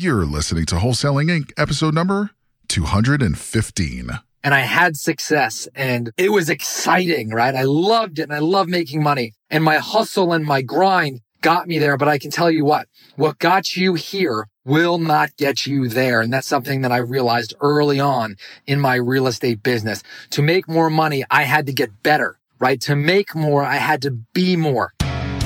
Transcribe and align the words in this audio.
You're 0.00 0.26
listening 0.26 0.64
to 0.66 0.76
Wholesaling 0.76 1.26
Inc., 1.26 1.50
episode 1.56 1.92
number 1.92 2.30
215. 2.68 4.10
and 4.44 4.54
I 4.54 4.60
had 4.60 4.96
success 4.96 5.66
and 5.74 6.12
it 6.16 6.30
was 6.30 6.48
exciting, 6.48 7.30
right? 7.30 7.52
I 7.52 7.64
loved 7.64 8.20
it 8.20 8.22
and 8.22 8.32
I 8.32 8.38
love 8.38 8.68
making 8.68 9.02
money 9.02 9.34
and 9.50 9.64
my 9.64 9.78
hustle 9.78 10.32
and 10.32 10.44
my 10.44 10.62
grind 10.62 11.22
got 11.40 11.66
me 11.66 11.80
there. 11.80 11.96
But 11.96 12.06
I 12.06 12.18
can 12.18 12.30
tell 12.30 12.48
you 12.48 12.64
what, 12.64 12.86
what 13.16 13.40
got 13.40 13.74
you 13.74 13.94
here 13.94 14.46
will 14.64 14.98
not 14.98 15.36
get 15.36 15.66
you 15.66 15.88
there. 15.88 16.20
And 16.20 16.32
that's 16.32 16.46
something 16.46 16.82
that 16.82 16.92
I 16.92 16.98
realized 16.98 17.54
early 17.60 17.98
on 17.98 18.36
in 18.68 18.78
my 18.78 18.94
real 18.94 19.26
estate 19.26 19.64
business. 19.64 20.04
To 20.30 20.42
make 20.42 20.68
more 20.68 20.90
money, 20.90 21.24
I 21.28 21.42
had 21.42 21.66
to 21.66 21.72
get 21.72 22.04
better, 22.04 22.38
right? 22.60 22.80
To 22.82 22.94
make 22.94 23.34
more, 23.34 23.64
I 23.64 23.78
had 23.78 24.02
to 24.02 24.12
be 24.12 24.54
more. 24.54 24.92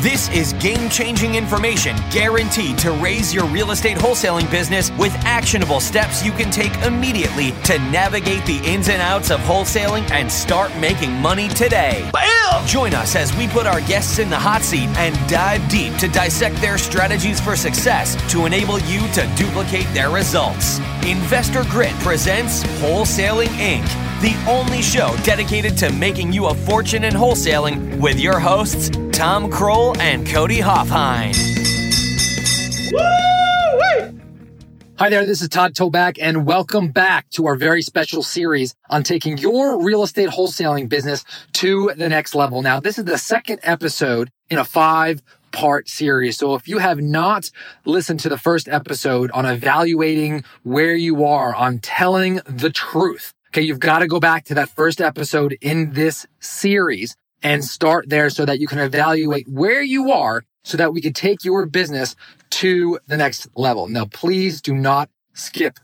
This 0.02 0.28
is 0.30 0.52
game 0.54 0.90
changing 0.90 1.36
information 1.36 1.94
guaranteed 2.10 2.76
to 2.78 2.90
raise 2.90 3.32
your 3.32 3.44
real 3.44 3.70
estate 3.70 3.96
wholesaling 3.96 4.50
business 4.50 4.90
with 4.98 5.14
actionable 5.24 5.78
steps 5.78 6.24
you 6.24 6.32
can 6.32 6.50
take 6.50 6.76
immediately 6.78 7.52
to 7.62 7.78
navigate 7.92 8.44
the 8.44 8.60
ins 8.64 8.88
and 8.88 9.00
outs 9.00 9.30
of 9.30 9.38
wholesaling 9.42 10.10
and 10.10 10.30
start 10.30 10.76
making 10.78 11.12
money 11.12 11.48
today. 11.48 12.10
Bam! 12.12 12.66
Join 12.66 12.94
us 12.94 13.14
as 13.14 13.32
we 13.36 13.46
put 13.46 13.64
our 13.64 13.80
guests 13.82 14.18
in 14.18 14.28
the 14.28 14.36
hot 14.36 14.62
seat 14.62 14.88
and 14.96 15.14
dive 15.30 15.70
deep 15.70 15.94
to 15.98 16.08
dissect 16.08 16.56
their 16.56 16.78
strategies 16.78 17.40
for 17.40 17.54
success 17.54 18.16
to 18.32 18.44
enable 18.44 18.80
you 18.80 19.06
to 19.12 19.32
duplicate 19.36 19.86
their 19.94 20.10
results. 20.10 20.80
Investor 21.06 21.62
Grit 21.70 21.92
presents 22.00 22.64
Wholesaling 22.80 23.46
Inc 23.46 24.11
the 24.22 24.36
only 24.48 24.80
show 24.80 25.16
dedicated 25.24 25.76
to 25.76 25.90
making 25.90 26.32
you 26.32 26.46
a 26.46 26.54
fortune 26.54 27.02
in 27.02 27.12
wholesaling 27.12 28.00
with 28.00 28.20
your 28.20 28.38
hosts, 28.38 28.88
Tom 29.10 29.50
Krol 29.50 29.98
and 29.98 30.24
Cody 30.24 30.60
Hofhine. 30.60 31.34
Hi 34.96 35.08
there, 35.08 35.26
this 35.26 35.42
is 35.42 35.48
Todd 35.48 35.74
Toback, 35.74 36.18
and 36.22 36.46
welcome 36.46 36.92
back 36.92 37.28
to 37.30 37.48
our 37.48 37.56
very 37.56 37.82
special 37.82 38.22
series 38.22 38.76
on 38.88 39.02
taking 39.02 39.38
your 39.38 39.82
real 39.82 40.04
estate 40.04 40.28
wholesaling 40.28 40.88
business 40.88 41.24
to 41.54 41.90
the 41.96 42.08
next 42.08 42.36
level. 42.36 42.62
Now, 42.62 42.78
this 42.78 42.98
is 42.98 43.06
the 43.06 43.18
second 43.18 43.58
episode 43.64 44.30
in 44.48 44.56
a 44.56 44.64
five 44.64 45.20
part 45.50 45.88
series. 45.88 46.38
So 46.38 46.54
if 46.54 46.68
you 46.68 46.78
have 46.78 47.00
not 47.00 47.50
listened 47.84 48.20
to 48.20 48.28
the 48.28 48.38
first 48.38 48.68
episode 48.68 49.32
on 49.32 49.46
evaluating 49.46 50.44
where 50.62 50.94
you 50.94 51.24
are, 51.24 51.52
on 51.52 51.80
telling 51.80 52.36
the 52.46 52.70
truth, 52.70 53.34
Okay. 53.52 53.66
You've 53.66 53.80
got 53.80 53.98
to 53.98 54.06
go 54.06 54.18
back 54.18 54.46
to 54.46 54.54
that 54.54 54.70
first 54.70 54.98
episode 55.02 55.58
in 55.60 55.92
this 55.92 56.26
series 56.40 57.16
and 57.42 57.62
start 57.62 58.08
there 58.08 58.30
so 58.30 58.46
that 58.46 58.60
you 58.60 58.66
can 58.66 58.78
evaluate 58.78 59.46
where 59.46 59.82
you 59.82 60.10
are 60.10 60.42
so 60.64 60.78
that 60.78 60.94
we 60.94 61.02
can 61.02 61.12
take 61.12 61.44
your 61.44 61.66
business 61.66 62.16
to 62.48 62.98
the 63.08 63.16
next 63.18 63.48
level. 63.54 63.88
Now, 63.88 64.06
please 64.06 64.62
do 64.62 64.74
not 64.74 65.10
skip 65.34 65.78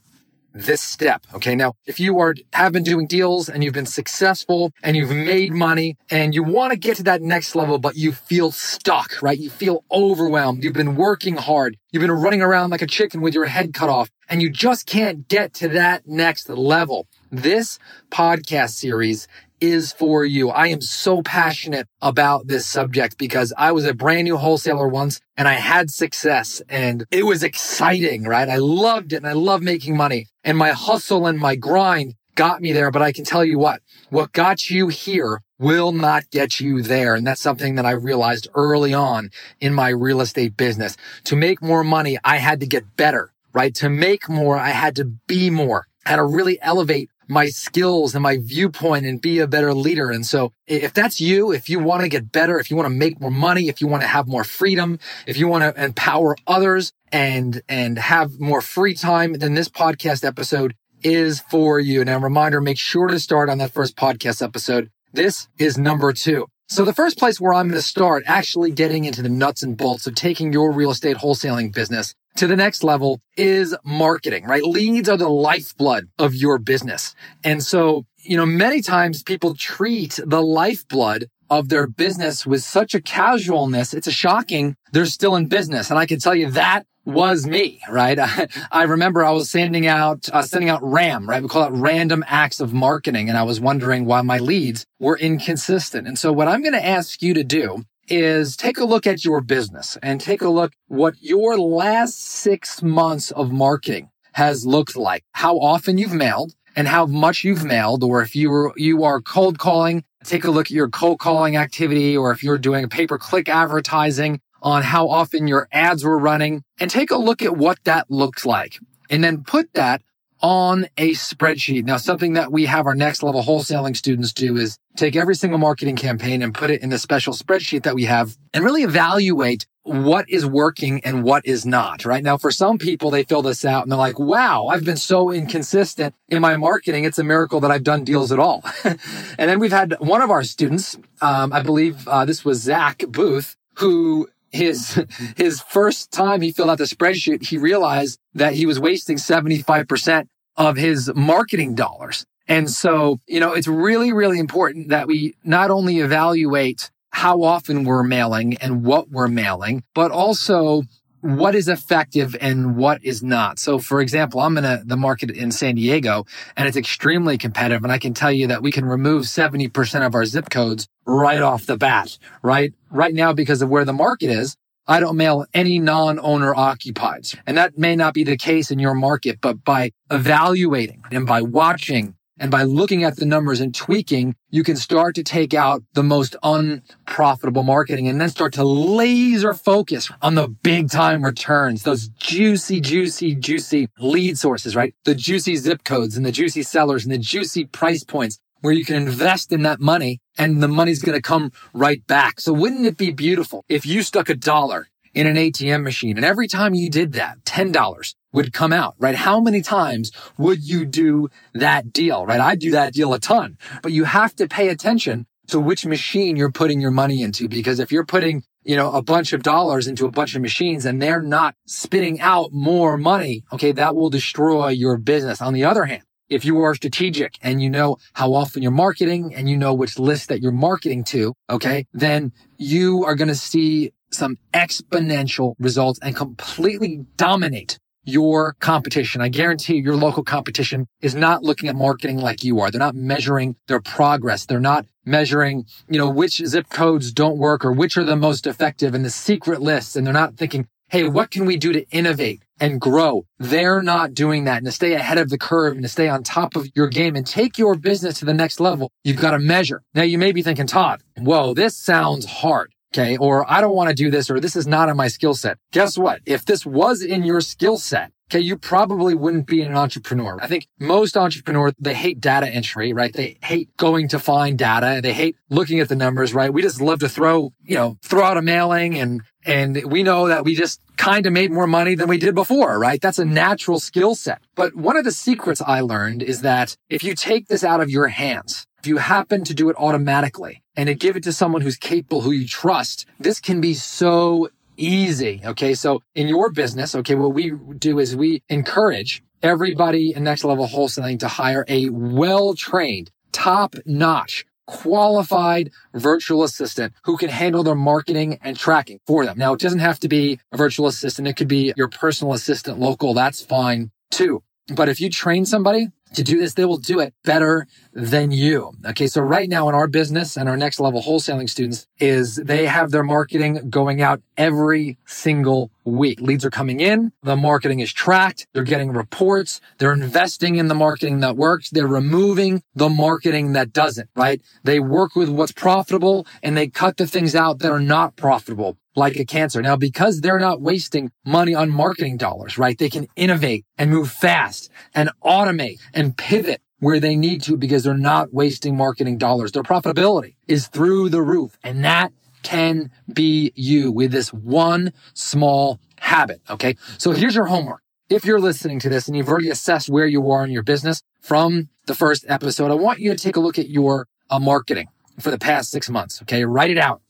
this 0.54 0.80
step. 0.80 1.26
Okay. 1.34 1.54
Now, 1.54 1.74
if 1.86 2.00
you 2.00 2.18
are, 2.18 2.34
have 2.52 2.72
been 2.72 2.82
doing 2.82 3.06
deals 3.06 3.48
and 3.48 3.62
you've 3.62 3.74
been 3.74 3.86
successful 3.86 4.72
and 4.82 4.96
you've 4.96 5.10
made 5.10 5.52
money 5.52 5.96
and 6.10 6.34
you 6.34 6.42
want 6.42 6.72
to 6.72 6.78
get 6.78 6.96
to 6.96 7.02
that 7.04 7.22
next 7.22 7.54
level, 7.54 7.78
but 7.78 7.96
you 7.96 8.12
feel 8.12 8.50
stuck, 8.50 9.22
right? 9.22 9.38
You 9.38 9.50
feel 9.50 9.84
overwhelmed. 9.90 10.64
You've 10.64 10.72
been 10.72 10.96
working 10.96 11.36
hard. 11.36 11.76
You've 11.92 12.00
been 12.00 12.10
running 12.10 12.42
around 12.42 12.70
like 12.70 12.82
a 12.82 12.86
chicken 12.86 13.20
with 13.20 13.34
your 13.34 13.46
head 13.46 13.72
cut 13.74 13.88
off 13.88 14.10
and 14.28 14.42
you 14.42 14.50
just 14.50 14.86
can't 14.86 15.28
get 15.28 15.54
to 15.54 15.68
that 15.68 16.06
next 16.06 16.48
level. 16.48 17.06
This 17.30 17.78
podcast 18.10 18.70
series 18.70 19.28
is 19.60 19.92
for 19.92 20.24
you. 20.24 20.50
I 20.50 20.68
am 20.68 20.80
so 20.80 21.22
passionate 21.22 21.86
about 22.00 22.46
this 22.46 22.66
subject 22.66 23.18
because 23.18 23.52
I 23.56 23.72
was 23.72 23.84
a 23.84 23.94
brand 23.94 24.24
new 24.24 24.36
wholesaler 24.36 24.88
once 24.88 25.20
and 25.36 25.48
I 25.48 25.54
had 25.54 25.90
success 25.90 26.62
and 26.68 27.04
it 27.10 27.24
was 27.24 27.42
exciting, 27.42 28.24
right? 28.24 28.48
I 28.48 28.56
loved 28.56 29.12
it 29.12 29.16
and 29.16 29.26
I 29.26 29.32
love 29.32 29.62
making 29.62 29.96
money 29.96 30.26
and 30.44 30.56
my 30.56 30.70
hustle 30.70 31.26
and 31.26 31.38
my 31.38 31.56
grind 31.56 32.14
got 32.34 32.62
me 32.62 32.72
there. 32.72 32.90
But 32.90 33.02
I 33.02 33.12
can 33.12 33.24
tell 33.24 33.44
you 33.44 33.58
what, 33.58 33.82
what 34.10 34.32
got 34.32 34.70
you 34.70 34.88
here 34.88 35.42
will 35.58 35.92
not 35.92 36.30
get 36.30 36.60
you 36.60 36.82
there. 36.82 37.14
And 37.14 37.26
that's 37.26 37.40
something 37.40 37.74
that 37.74 37.84
I 37.84 37.90
realized 37.90 38.48
early 38.54 38.94
on 38.94 39.30
in 39.60 39.74
my 39.74 39.88
real 39.88 40.20
estate 40.20 40.56
business. 40.56 40.96
To 41.24 41.36
make 41.36 41.60
more 41.60 41.82
money, 41.82 42.16
I 42.24 42.36
had 42.36 42.60
to 42.60 42.66
get 42.66 42.96
better, 42.96 43.32
right? 43.52 43.74
To 43.76 43.88
make 43.88 44.28
more, 44.28 44.56
I 44.56 44.70
had 44.70 44.94
to 44.96 45.04
be 45.04 45.50
more. 45.50 45.86
I 46.06 46.10
had 46.10 46.16
to 46.16 46.24
really 46.24 46.58
elevate 46.62 47.10
my 47.28 47.46
skills 47.48 48.14
and 48.14 48.22
my 48.22 48.38
viewpoint 48.38 49.06
and 49.06 49.20
be 49.20 49.38
a 49.38 49.46
better 49.46 49.74
leader. 49.74 50.10
And 50.10 50.26
so 50.26 50.52
if 50.66 50.94
that's 50.94 51.20
you, 51.20 51.52
if 51.52 51.68
you 51.68 51.78
want 51.78 52.02
to 52.02 52.08
get 52.08 52.32
better, 52.32 52.58
if 52.58 52.70
you 52.70 52.76
want 52.76 52.86
to 52.86 52.94
make 52.94 53.20
more 53.20 53.30
money, 53.30 53.68
if 53.68 53.80
you 53.80 53.86
want 53.86 54.02
to 54.02 54.08
have 54.08 54.26
more 54.26 54.44
freedom, 54.44 54.98
if 55.26 55.36
you 55.36 55.46
want 55.46 55.62
to 55.62 55.82
empower 55.82 56.36
others 56.46 56.92
and, 57.12 57.62
and 57.68 57.98
have 57.98 58.40
more 58.40 58.62
free 58.62 58.94
time, 58.94 59.34
then 59.34 59.54
this 59.54 59.68
podcast 59.68 60.24
episode 60.24 60.74
is 61.02 61.40
for 61.40 61.78
you. 61.78 62.04
Now, 62.04 62.18
reminder, 62.18 62.60
make 62.60 62.78
sure 62.78 63.08
to 63.08 63.20
start 63.20 63.48
on 63.48 63.58
that 63.58 63.72
first 63.72 63.96
podcast 63.96 64.42
episode. 64.42 64.90
This 65.12 65.48
is 65.58 65.78
number 65.78 66.12
two. 66.12 66.46
So 66.70 66.84
the 66.84 66.92
first 66.92 67.18
place 67.18 67.40
where 67.40 67.54
I'm 67.54 67.68
going 67.68 67.80
to 67.80 67.86
start 67.86 68.24
actually 68.26 68.72
getting 68.72 69.06
into 69.06 69.22
the 69.22 69.30
nuts 69.30 69.62
and 69.62 69.74
bolts 69.74 70.06
of 70.06 70.14
taking 70.14 70.52
your 70.52 70.70
real 70.70 70.90
estate 70.90 71.16
wholesaling 71.16 71.72
business 71.72 72.14
to 72.38 72.46
the 72.46 72.56
next 72.56 72.84
level 72.84 73.20
is 73.36 73.76
marketing, 73.84 74.44
right? 74.44 74.62
Leads 74.62 75.08
are 75.08 75.16
the 75.16 75.28
lifeblood 75.28 76.08
of 76.20 76.34
your 76.36 76.58
business. 76.58 77.16
And 77.42 77.64
so, 77.64 78.06
you 78.18 78.36
know, 78.36 78.46
many 78.46 78.80
times 78.80 79.24
people 79.24 79.54
treat 79.54 80.20
the 80.24 80.40
lifeblood 80.40 81.28
of 81.50 81.68
their 81.68 81.88
business 81.88 82.46
with 82.46 82.62
such 82.62 82.94
a 82.94 83.00
casualness. 83.00 83.92
It's 83.92 84.06
a 84.06 84.12
shocking 84.12 84.76
they're 84.92 85.06
still 85.06 85.34
in 85.34 85.46
business. 85.46 85.90
And 85.90 85.98
I 85.98 86.06
can 86.06 86.20
tell 86.20 86.34
you 86.34 86.50
that 86.52 86.86
was 87.04 87.44
me, 87.44 87.80
right? 87.90 88.18
I, 88.20 88.46
I 88.70 88.84
remember 88.84 89.24
I 89.24 89.32
was 89.32 89.50
sending 89.50 89.88
out, 89.88 90.28
uh, 90.32 90.42
sending 90.42 90.68
out 90.68 90.82
RAM, 90.82 91.28
right? 91.28 91.42
We 91.42 91.48
call 91.48 91.64
it 91.64 91.72
random 91.72 92.24
acts 92.28 92.60
of 92.60 92.72
marketing. 92.72 93.28
And 93.28 93.36
I 93.36 93.42
was 93.42 93.60
wondering 93.60 94.04
why 94.04 94.22
my 94.22 94.38
leads 94.38 94.86
were 95.00 95.18
inconsistent. 95.18 96.06
And 96.06 96.16
so 96.16 96.32
what 96.32 96.46
I'm 96.46 96.62
going 96.62 96.74
to 96.74 96.86
ask 96.86 97.20
you 97.20 97.34
to 97.34 97.42
do 97.42 97.84
is 98.10 98.56
take 98.56 98.78
a 98.78 98.84
look 98.84 99.06
at 99.06 99.24
your 99.24 99.40
business 99.40 99.96
and 100.02 100.20
take 100.20 100.42
a 100.42 100.48
look 100.48 100.72
what 100.86 101.14
your 101.20 101.58
last 101.58 102.20
six 102.20 102.82
months 102.82 103.30
of 103.30 103.52
marketing 103.52 104.10
has 104.32 104.64
looked 104.66 104.96
like, 104.96 105.24
how 105.32 105.58
often 105.58 105.98
you've 105.98 106.12
mailed 106.12 106.54
and 106.76 106.86
how 106.86 107.06
much 107.06 107.44
you've 107.44 107.64
mailed, 107.64 108.04
or 108.04 108.22
if 108.22 108.36
you 108.36 108.50
were, 108.50 108.72
you 108.76 109.02
are 109.02 109.20
cold 109.20 109.58
calling, 109.58 110.04
take 110.24 110.44
a 110.44 110.50
look 110.50 110.66
at 110.66 110.70
your 110.70 110.88
cold 110.88 111.18
calling 111.18 111.56
activity, 111.56 112.16
or 112.16 112.30
if 112.30 112.42
you're 112.42 112.58
doing 112.58 112.88
pay 112.88 113.06
per 113.06 113.18
click 113.18 113.48
advertising 113.48 114.40
on 114.62 114.82
how 114.82 115.08
often 115.08 115.48
your 115.48 115.68
ads 115.72 116.04
were 116.04 116.18
running 116.18 116.62
and 116.78 116.90
take 116.90 117.10
a 117.10 117.16
look 117.16 117.42
at 117.42 117.56
what 117.56 117.78
that 117.84 118.10
looks 118.10 118.46
like. 118.46 118.78
And 119.10 119.24
then 119.24 119.42
put 119.42 119.72
that 119.74 120.02
on 120.40 120.86
a 120.96 121.12
spreadsheet. 121.12 121.84
Now, 121.84 121.96
something 121.96 122.34
that 122.34 122.52
we 122.52 122.66
have 122.66 122.86
our 122.86 122.94
next 122.94 123.22
level 123.22 123.42
wholesaling 123.42 123.96
students 123.96 124.32
do 124.32 124.56
is 124.56 124.78
take 124.96 125.16
every 125.16 125.34
single 125.34 125.58
marketing 125.58 125.96
campaign 125.96 126.42
and 126.42 126.54
put 126.54 126.70
it 126.70 126.82
in 126.82 126.92
a 126.92 126.98
special 126.98 127.32
spreadsheet 127.32 127.82
that 127.84 127.94
we 127.94 128.04
have 128.04 128.36
and 128.52 128.64
really 128.64 128.82
evaluate 128.82 129.66
what 129.88 130.28
is 130.28 130.44
working 130.44 131.00
and 131.04 131.24
what 131.24 131.46
is 131.46 131.64
not, 131.64 132.04
right? 132.04 132.22
Now, 132.22 132.36
for 132.36 132.50
some 132.50 132.78
people, 132.78 133.10
they 133.10 133.24
fill 133.24 133.42
this 133.42 133.64
out 133.64 133.82
and 133.84 133.90
they're 133.90 133.98
like, 133.98 134.18
wow, 134.18 134.66
I've 134.66 134.84
been 134.84 134.98
so 134.98 135.30
inconsistent 135.30 136.14
in 136.28 136.42
my 136.42 136.56
marketing. 136.56 137.04
It's 137.04 137.18
a 137.18 137.24
miracle 137.24 137.60
that 137.60 137.70
I've 137.70 137.84
done 137.84 138.04
deals 138.04 138.30
at 138.30 138.38
all. 138.38 138.62
and 138.84 138.98
then 139.38 139.58
we've 139.58 139.72
had 139.72 139.96
one 139.98 140.20
of 140.20 140.30
our 140.30 140.44
students, 140.44 140.98
um, 141.22 141.52
I 141.52 141.62
believe 141.62 142.06
uh, 142.06 142.26
this 142.26 142.44
was 142.44 142.60
Zach 142.60 143.04
Booth, 143.08 143.56
who 143.74 144.28
his 144.50 145.04
his 145.36 145.60
first 145.60 146.10
time 146.10 146.40
he 146.40 146.52
filled 146.52 146.70
out 146.70 146.78
the 146.78 146.84
spreadsheet, 146.84 147.46
he 147.46 147.58
realized 147.58 148.18
that 148.34 148.54
he 148.54 148.66
was 148.66 148.80
wasting 148.80 149.16
75% 149.16 150.26
of 150.56 150.76
his 150.76 151.10
marketing 151.14 151.74
dollars. 151.74 152.26
And 152.46 152.70
so, 152.70 153.20
you 153.26 153.40
know, 153.40 153.52
it's 153.52 153.68
really, 153.68 154.12
really 154.12 154.38
important 154.38 154.88
that 154.88 155.06
we 155.06 155.34
not 155.44 155.70
only 155.70 155.98
evaluate 156.00 156.90
how 157.10 157.42
often 157.42 157.84
we're 157.84 158.02
mailing 158.02 158.56
and 158.58 158.84
what 158.84 159.10
we're 159.10 159.28
mailing, 159.28 159.82
but 159.94 160.10
also 160.10 160.82
what 161.20 161.54
is 161.54 161.68
effective 161.68 162.36
and 162.40 162.76
what 162.76 163.04
is 163.04 163.22
not. 163.22 163.58
So 163.58 163.78
for 163.78 164.00
example, 164.00 164.40
I'm 164.40 164.56
in 164.58 164.64
a, 164.64 164.82
the 164.84 164.96
market 164.96 165.30
in 165.30 165.50
San 165.50 165.74
Diego 165.74 166.26
and 166.56 166.68
it's 166.68 166.76
extremely 166.76 167.38
competitive. 167.38 167.82
And 167.82 167.92
I 167.92 167.98
can 167.98 168.14
tell 168.14 168.32
you 168.32 168.46
that 168.48 168.62
we 168.62 168.72
can 168.72 168.84
remove 168.84 169.24
70% 169.24 170.06
of 170.06 170.14
our 170.14 170.24
zip 170.24 170.50
codes 170.50 170.86
right 171.04 171.40
off 171.40 171.66
the 171.66 171.76
bat, 171.76 172.18
right? 172.42 172.72
Right 172.90 173.14
now, 173.14 173.32
because 173.32 173.62
of 173.62 173.68
where 173.68 173.84
the 173.84 173.92
market 173.92 174.30
is, 174.30 174.56
I 174.86 175.00
don't 175.00 175.16
mail 175.16 175.44
any 175.52 175.78
non-owner 175.78 176.54
occupieds. 176.54 177.38
And 177.46 177.58
that 177.58 177.76
may 177.76 177.94
not 177.94 178.14
be 178.14 178.24
the 178.24 178.38
case 178.38 178.70
in 178.70 178.78
your 178.78 178.94
market, 178.94 179.38
but 179.40 179.62
by 179.62 179.92
evaluating 180.10 181.02
and 181.10 181.26
by 181.26 181.42
watching 181.42 182.14
and 182.38 182.50
by 182.50 182.62
looking 182.62 183.04
at 183.04 183.16
the 183.16 183.26
numbers 183.26 183.60
and 183.60 183.74
tweaking, 183.74 184.34
you 184.50 184.62
can 184.62 184.76
start 184.76 185.14
to 185.16 185.22
take 185.22 185.54
out 185.54 185.82
the 185.94 186.02
most 186.02 186.36
unprofitable 186.42 187.62
marketing 187.62 188.08
and 188.08 188.20
then 188.20 188.28
start 188.28 188.52
to 188.54 188.64
laser 188.64 189.54
focus 189.54 190.10
on 190.22 190.34
the 190.34 190.48
big 190.48 190.90
time 190.90 191.24
returns, 191.24 191.82
those 191.82 192.08
juicy, 192.08 192.80
juicy, 192.80 193.34
juicy 193.34 193.88
lead 193.98 194.38
sources, 194.38 194.76
right? 194.76 194.94
The 195.04 195.14
juicy 195.14 195.56
zip 195.56 195.84
codes 195.84 196.16
and 196.16 196.24
the 196.24 196.32
juicy 196.32 196.62
sellers 196.62 197.04
and 197.04 197.12
the 197.12 197.18
juicy 197.18 197.64
price 197.64 198.04
points 198.04 198.38
where 198.60 198.72
you 198.72 198.84
can 198.84 198.96
invest 198.96 199.52
in 199.52 199.62
that 199.62 199.80
money 199.80 200.20
and 200.36 200.62
the 200.62 200.68
money's 200.68 201.02
going 201.02 201.16
to 201.16 201.22
come 201.22 201.52
right 201.72 202.06
back. 202.06 202.40
So 202.40 202.52
wouldn't 202.52 202.86
it 202.86 202.96
be 202.96 203.10
beautiful 203.10 203.64
if 203.68 203.86
you 203.86 204.02
stuck 204.02 204.28
a 204.28 204.34
dollar 204.34 204.88
in 205.14 205.26
an 205.26 205.36
ATM 205.36 205.82
machine 205.82 206.16
and 206.16 206.24
every 206.24 206.48
time 206.48 206.74
you 206.74 206.90
did 206.90 207.12
that, 207.12 207.44
$10, 207.44 208.14
would 208.32 208.52
come 208.52 208.72
out, 208.72 208.94
right? 208.98 209.14
How 209.14 209.40
many 209.40 209.62
times 209.62 210.10
would 210.36 210.62
you 210.64 210.84
do 210.84 211.28
that 211.54 211.92
deal, 211.92 212.26
right? 212.26 212.40
I 212.40 212.54
do 212.54 212.70
that 212.72 212.92
deal 212.92 213.14
a 213.14 213.18
ton, 213.18 213.58
but 213.82 213.92
you 213.92 214.04
have 214.04 214.34
to 214.36 214.48
pay 214.48 214.68
attention 214.68 215.26
to 215.48 215.58
which 215.58 215.86
machine 215.86 216.36
you're 216.36 216.52
putting 216.52 216.80
your 216.80 216.90
money 216.90 217.22
into. 217.22 217.48
Because 217.48 217.80
if 217.80 217.90
you're 217.90 218.04
putting, 218.04 218.44
you 218.64 218.76
know, 218.76 218.92
a 218.92 219.02
bunch 219.02 219.32
of 219.32 219.42
dollars 219.42 219.88
into 219.88 220.06
a 220.06 220.10
bunch 220.10 220.34
of 220.34 220.42
machines 220.42 220.84
and 220.84 221.00
they're 221.00 221.22
not 221.22 221.54
spitting 221.66 222.20
out 222.20 222.52
more 222.52 222.96
money, 222.96 223.44
okay, 223.52 223.72
that 223.72 223.96
will 223.96 224.10
destroy 224.10 224.68
your 224.68 224.98
business. 224.98 225.40
On 225.40 225.54
the 225.54 225.64
other 225.64 225.86
hand, 225.86 226.02
if 226.28 226.44
you 226.44 226.60
are 226.60 226.74
strategic 226.74 227.38
and 227.40 227.62
you 227.62 227.70
know 227.70 227.96
how 228.12 228.34
often 228.34 228.62
you're 228.62 228.70
marketing 228.70 229.34
and 229.34 229.48
you 229.48 229.56
know 229.56 229.72
which 229.72 229.98
list 229.98 230.28
that 230.28 230.42
you're 230.42 230.52
marketing 230.52 231.02
to, 231.04 231.32
okay, 231.48 231.86
then 231.94 232.32
you 232.58 233.04
are 233.04 233.14
going 233.14 233.28
to 233.28 233.34
see 233.34 233.92
some 234.10 234.36
exponential 234.52 235.54
results 235.58 235.98
and 236.02 236.14
completely 236.14 237.06
dominate 237.16 237.78
your 238.08 238.54
competition. 238.60 239.20
I 239.20 239.28
guarantee 239.28 239.76
you, 239.76 239.82
your 239.82 239.96
local 239.96 240.24
competition 240.24 240.86
is 241.00 241.14
not 241.14 241.42
looking 241.42 241.68
at 241.68 241.76
marketing 241.76 242.18
like 242.18 242.42
you 242.42 242.60
are. 242.60 242.70
They're 242.70 242.78
not 242.78 242.94
measuring 242.94 243.56
their 243.66 243.80
progress. 243.80 244.46
They're 244.46 244.60
not 244.60 244.86
measuring, 245.04 245.66
you 245.88 245.98
know, 245.98 246.10
which 246.10 246.36
zip 246.44 246.68
codes 246.70 247.12
don't 247.12 247.38
work 247.38 247.64
or 247.64 247.72
which 247.72 247.96
are 247.96 248.04
the 248.04 248.16
most 248.16 248.46
effective 248.46 248.94
and 248.94 249.04
the 249.04 249.10
secret 249.10 249.60
lists. 249.60 249.96
And 249.96 250.06
they're 250.06 250.14
not 250.14 250.36
thinking, 250.36 250.66
Hey, 250.90 251.06
what 251.06 251.30
can 251.30 251.44
we 251.44 251.58
do 251.58 251.74
to 251.74 251.86
innovate 251.90 252.42
and 252.58 252.80
grow? 252.80 253.26
They're 253.38 253.82
not 253.82 254.14
doing 254.14 254.44
that 254.44 254.56
and 254.56 254.66
to 254.66 254.72
stay 254.72 254.94
ahead 254.94 255.18
of 255.18 255.28
the 255.28 255.36
curve 255.36 255.74
and 255.74 255.82
to 255.82 255.88
stay 255.88 256.08
on 256.08 256.22
top 256.22 256.56
of 256.56 256.70
your 256.74 256.88
game 256.88 257.14
and 257.14 257.26
take 257.26 257.58
your 257.58 257.74
business 257.74 258.20
to 258.20 258.24
the 258.24 258.32
next 258.32 258.58
level. 258.58 258.90
You've 259.04 259.20
got 259.20 259.32
to 259.32 259.38
measure. 259.38 259.82
Now 259.92 260.04
you 260.04 260.16
may 260.16 260.32
be 260.32 260.42
thinking, 260.42 260.66
Todd, 260.66 261.02
whoa, 261.18 261.52
this 261.52 261.76
sounds 261.76 262.24
hard. 262.24 262.72
Okay. 262.92 263.16
Or 263.18 263.50
I 263.50 263.60
don't 263.60 263.74
want 263.74 263.90
to 263.90 263.94
do 263.94 264.10
this 264.10 264.30
or 264.30 264.40
this 264.40 264.56
is 264.56 264.66
not 264.66 264.88
in 264.88 264.96
my 264.96 265.08
skill 265.08 265.34
set. 265.34 265.58
Guess 265.72 265.98
what? 265.98 266.20
If 266.24 266.44
this 266.44 266.64
was 266.64 267.02
in 267.02 267.22
your 267.22 267.40
skill 267.40 267.76
set, 267.76 268.12
okay, 268.30 268.40
you 268.40 268.56
probably 268.56 269.14
wouldn't 269.14 269.46
be 269.46 269.62
an 269.62 269.74
entrepreneur. 269.74 270.38
I 270.40 270.46
think 270.46 270.68
most 270.78 271.16
entrepreneurs, 271.16 271.74
they 271.78 271.94
hate 271.94 272.20
data 272.20 272.48
entry, 272.48 272.92
right? 272.92 273.12
They 273.12 273.38
hate 273.42 273.76
going 273.76 274.08
to 274.08 274.18
find 274.18 274.58
data. 274.58 275.00
They 275.02 275.12
hate 275.12 275.36
looking 275.50 275.80
at 275.80 275.88
the 275.88 275.96
numbers, 275.96 276.32
right? 276.32 276.52
We 276.52 276.62
just 276.62 276.80
love 276.80 277.00
to 277.00 277.08
throw, 277.08 277.52
you 277.62 277.74
know, 277.74 277.98
throw 278.02 278.24
out 278.24 278.38
a 278.38 278.42
mailing 278.42 278.98
and, 278.98 279.22
and 279.44 279.82
we 279.84 280.02
know 280.02 280.28
that 280.28 280.44
we 280.44 280.54
just 280.54 280.80
kind 280.96 281.26
of 281.26 281.32
made 281.32 281.50
more 281.50 281.66
money 281.66 281.94
than 281.94 282.08
we 282.08 282.18
did 282.18 282.34
before, 282.34 282.78
right? 282.78 283.00
That's 283.00 283.18
a 283.18 283.24
natural 283.24 283.80
skill 283.80 284.14
set. 284.14 284.40
But 284.54 284.74
one 284.74 284.96
of 284.96 285.04
the 285.04 285.12
secrets 285.12 285.60
I 285.60 285.80
learned 285.80 286.22
is 286.22 286.42
that 286.42 286.76
if 286.88 287.04
you 287.04 287.14
take 287.14 287.48
this 287.48 287.64
out 287.64 287.80
of 287.80 287.90
your 287.90 288.08
hands, 288.08 288.66
if 288.80 288.86
you 288.86 288.98
happen 288.98 289.44
to 289.44 289.54
do 289.54 289.70
it 289.70 289.76
automatically 289.76 290.62
and 290.78 290.86
to 290.86 290.94
give 290.94 291.16
it 291.16 291.24
to 291.24 291.32
someone 291.32 291.60
who's 291.60 291.76
capable, 291.76 292.20
who 292.20 292.30
you 292.30 292.46
trust, 292.46 293.04
this 293.18 293.40
can 293.40 293.60
be 293.60 293.74
so 293.74 294.48
easy. 294.76 295.42
Okay. 295.44 295.74
So 295.74 296.02
in 296.14 296.28
your 296.28 296.50
business, 296.50 296.94
okay, 296.94 297.16
what 297.16 297.34
we 297.34 297.50
do 297.78 297.98
is 297.98 298.14
we 298.14 298.44
encourage 298.48 299.20
everybody 299.42 300.14
in 300.14 300.22
next 300.22 300.44
level 300.44 300.68
wholesaling 300.68 301.18
to 301.18 301.28
hire 301.28 301.64
a 301.68 301.88
well 301.90 302.54
trained, 302.54 303.10
top 303.32 303.74
notch, 303.84 304.46
qualified 304.68 305.72
virtual 305.94 306.44
assistant 306.44 306.92
who 307.02 307.16
can 307.16 307.28
handle 307.28 307.64
their 307.64 307.74
marketing 307.74 308.38
and 308.40 308.56
tracking 308.56 309.00
for 309.04 309.26
them. 309.26 309.36
Now, 309.36 309.54
it 309.54 309.60
doesn't 309.60 309.80
have 309.80 309.98
to 310.00 310.08
be 310.08 310.38
a 310.52 310.56
virtual 310.56 310.86
assistant. 310.86 311.26
It 311.26 311.34
could 311.34 311.48
be 311.48 311.72
your 311.76 311.88
personal 311.88 312.34
assistant 312.34 312.78
local. 312.78 313.14
That's 313.14 313.42
fine 313.42 313.90
too. 314.10 314.44
But 314.74 314.88
if 314.88 315.00
you 315.00 315.08
train 315.08 315.46
somebody 315.46 315.88
to 316.14 316.22
do 316.22 316.38
this, 316.38 316.54
they 316.54 316.64
will 316.64 316.78
do 316.78 317.00
it 317.00 317.14
better 317.24 317.66
than 317.92 318.30
you. 318.30 318.72
Okay. 318.86 319.06
So 319.06 319.20
right 319.20 319.48
now 319.48 319.68
in 319.68 319.74
our 319.74 319.86
business 319.86 320.36
and 320.36 320.48
our 320.48 320.56
next 320.56 320.80
level 320.80 321.02
wholesaling 321.02 321.48
students 321.48 321.86
is 321.98 322.36
they 322.36 322.66
have 322.66 322.90
their 322.90 323.02
marketing 323.02 323.70
going 323.70 324.00
out 324.00 324.22
every 324.36 324.98
single 325.06 325.70
week. 325.84 326.20
Leads 326.20 326.44
are 326.44 326.50
coming 326.50 326.80
in. 326.80 327.12
The 327.22 327.36
marketing 327.36 327.80
is 327.80 327.92
tracked. 327.92 328.46
They're 328.52 328.62
getting 328.62 328.92
reports. 328.92 329.60
They're 329.78 329.92
investing 329.92 330.56
in 330.56 330.68
the 330.68 330.74
marketing 330.74 331.20
that 331.20 331.36
works. 331.36 331.70
They're 331.70 331.86
removing 331.86 332.62
the 332.74 332.88
marketing 332.88 333.52
that 333.52 333.72
doesn't, 333.72 334.08
right? 334.14 334.40
They 334.64 334.80
work 334.80 335.14
with 335.14 335.28
what's 335.28 335.52
profitable 335.52 336.26
and 336.42 336.56
they 336.56 336.68
cut 336.68 336.96
the 336.96 337.06
things 337.06 337.34
out 337.34 337.58
that 337.60 337.72
are 337.72 337.80
not 337.80 338.16
profitable 338.16 338.76
like 338.98 339.16
a 339.16 339.24
cancer. 339.24 339.62
Now, 339.62 339.76
because 339.76 340.20
they're 340.20 340.38
not 340.38 340.60
wasting 340.60 341.10
money 341.24 341.54
on 341.54 341.70
marketing 341.70 342.16
dollars, 342.16 342.58
right? 342.58 342.76
They 342.76 342.90
can 342.90 343.06
innovate 343.16 343.64
and 343.78 343.90
move 343.90 344.10
fast 344.10 344.70
and 344.94 345.10
automate 345.24 345.80
and 345.94 346.16
pivot 346.16 346.60
where 346.80 347.00
they 347.00 347.16
need 347.16 347.42
to 347.42 347.56
because 347.56 347.84
they're 347.84 347.94
not 347.94 348.32
wasting 348.32 348.76
marketing 348.76 349.18
dollars. 349.18 349.52
Their 349.52 349.62
profitability 349.62 350.34
is 350.46 350.68
through 350.68 351.08
the 351.08 351.22
roof. 351.22 351.58
And 351.64 351.84
that 351.84 352.12
can 352.42 352.90
be 353.12 353.52
you 353.56 353.90
with 353.90 354.12
this 354.12 354.32
one 354.32 354.92
small 355.14 355.80
habit. 355.98 356.40
Okay. 356.48 356.76
So 356.98 357.12
here's 357.12 357.34
your 357.34 357.46
homework. 357.46 357.82
If 358.08 358.24
you're 358.24 358.40
listening 358.40 358.78
to 358.80 358.88
this 358.88 359.06
and 359.06 359.16
you've 359.16 359.28
already 359.28 359.50
assessed 359.50 359.90
where 359.90 360.06
you 360.06 360.30
are 360.30 360.44
in 360.44 360.50
your 360.50 360.62
business 360.62 361.02
from 361.20 361.68
the 361.86 361.94
first 361.94 362.24
episode, 362.28 362.70
I 362.70 362.74
want 362.74 363.00
you 363.00 363.10
to 363.10 363.18
take 363.18 363.36
a 363.36 363.40
look 363.40 363.58
at 363.58 363.68
your 363.68 364.06
uh, 364.30 364.38
marketing 364.38 364.88
for 365.18 365.30
the 365.30 365.38
past 365.38 365.70
six 365.70 365.90
months. 365.90 366.22
Okay. 366.22 366.44
Write 366.44 366.70
it 366.70 366.78
out. 366.78 367.02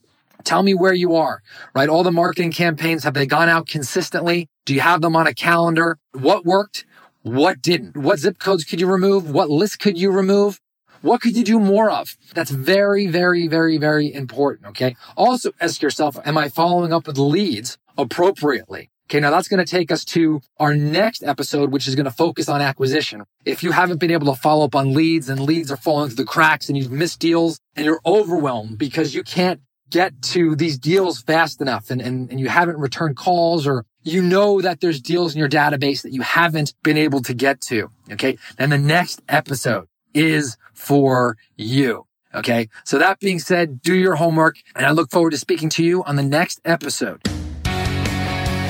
Tell 0.43 0.63
me 0.63 0.73
where 0.73 0.93
you 0.93 1.15
are, 1.15 1.41
right? 1.75 1.89
All 1.89 2.03
the 2.03 2.11
marketing 2.11 2.51
campaigns, 2.51 3.03
have 3.03 3.13
they 3.13 3.25
gone 3.25 3.49
out 3.49 3.67
consistently? 3.67 4.47
Do 4.65 4.73
you 4.73 4.81
have 4.81 5.01
them 5.01 5.15
on 5.15 5.27
a 5.27 5.33
calendar? 5.33 5.97
What 6.13 6.45
worked? 6.45 6.85
What 7.23 7.61
didn't? 7.61 7.97
What 7.97 8.19
zip 8.19 8.39
codes 8.39 8.63
could 8.63 8.79
you 8.79 8.87
remove? 8.87 9.29
What 9.29 9.49
lists 9.49 9.75
could 9.75 9.97
you 9.97 10.11
remove? 10.11 10.59
What 11.01 11.21
could 11.21 11.35
you 11.37 11.43
do 11.43 11.59
more 11.59 11.89
of? 11.89 12.17
That's 12.33 12.51
very, 12.51 13.07
very, 13.07 13.47
very, 13.47 13.77
very 13.77 14.13
important. 14.13 14.67
Okay. 14.69 14.95
Also 15.15 15.51
ask 15.59 15.81
yourself, 15.81 16.17
am 16.25 16.37
I 16.37 16.49
following 16.49 16.93
up 16.93 17.07
with 17.07 17.17
leads 17.17 17.77
appropriately? 17.97 18.89
Okay. 19.09 19.19
Now 19.19 19.31
that's 19.31 19.47
going 19.47 19.63
to 19.63 19.69
take 19.69 19.91
us 19.91 20.05
to 20.05 20.41
our 20.59 20.75
next 20.75 21.23
episode, 21.23 21.71
which 21.71 21.87
is 21.87 21.95
going 21.95 22.05
to 22.05 22.11
focus 22.11 22.49
on 22.49 22.61
acquisition. 22.61 23.23
If 23.45 23.63
you 23.63 23.71
haven't 23.71 23.99
been 23.99 24.11
able 24.11 24.33
to 24.33 24.39
follow 24.39 24.65
up 24.65 24.75
on 24.75 24.93
leads 24.93 25.29
and 25.29 25.39
leads 25.39 25.71
are 25.71 25.77
falling 25.77 26.09
through 26.09 26.17
the 26.17 26.25
cracks 26.25 26.69
and 26.69 26.77
you've 26.77 26.91
missed 26.91 27.19
deals 27.19 27.59
and 27.75 27.85
you're 27.85 28.01
overwhelmed 28.05 28.77
because 28.77 29.15
you 29.15 29.23
can't 29.23 29.61
get 29.89 30.21
to 30.21 30.55
these 30.55 30.77
deals 30.77 31.21
fast 31.21 31.61
enough 31.61 31.89
and, 31.89 32.01
and, 32.01 32.29
and 32.29 32.39
you 32.39 32.49
haven't 32.49 32.77
returned 32.77 33.15
calls 33.15 33.67
or 33.67 33.85
you 34.03 34.21
know 34.21 34.61
that 34.61 34.81
there's 34.81 35.01
deals 35.01 35.33
in 35.33 35.39
your 35.39 35.49
database 35.49 36.01
that 36.03 36.13
you 36.13 36.21
haven't 36.21 36.73
been 36.83 36.97
able 36.97 37.21
to 37.21 37.33
get 37.33 37.61
to. 37.61 37.89
Okay. 38.11 38.37
Then 38.57 38.69
the 38.69 38.77
next 38.77 39.21
episode 39.27 39.87
is 40.13 40.57
for 40.73 41.37
you. 41.57 42.05
Okay. 42.33 42.69
So 42.83 42.97
that 42.99 43.19
being 43.19 43.39
said, 43.39 43.81
do 43.81 43.95
your 43.95 44.15
homework 44.15 44.57
and 44.75 44.85
I 44.85 44.91
look 44.91 45.11
forward 45.11 45.31
to 45.31 45.37
speaking 45.37 45.69
to 45.69 45.83
you 45.83 46.03
on 46.03 46.15
the 46.15 46.23
next 46.23 46.61
episode. 46.63 47.28